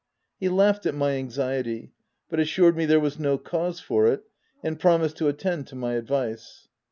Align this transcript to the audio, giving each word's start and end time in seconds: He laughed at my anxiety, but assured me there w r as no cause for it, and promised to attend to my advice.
He 0.39 0.49
laughed 0.49 0.87
at 0.87 0.95
my 0.95 1.11
anxiety, 1.11 1.91
but 2.27 2.39
assured 2.39 2.75
me 2.75 2.87
there 2.87 2.97
w 2.97 3.05
r 3.07 3.07
as 3.13 3.19
no 3.19 3.37
cause 3.37 3.79
for 3.79 4.07
it, 4.07 4.23
and 4.63 4.79
promised 4.79 5.17
to 5.17 5.27
attend 5.27 5.67
to 5.67 5.75
my 5.75 5.93
advice. 5.93 6.67